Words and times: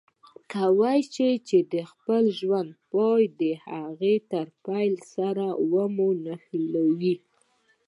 چې 0.03 0.41
کولای 0.55 0.99
شي 1.13 1.59
د 1.73 1.75
خپل 1.91 2.23
ژوند 2.39 2.69
پای 2.91 3.23
د 3.39 3.41
هغه 3.67 4.13
د 4.31 4.33
پیل 4.65 4.93
سره 5.13 5.45
وموښلوي. 5.73 7.15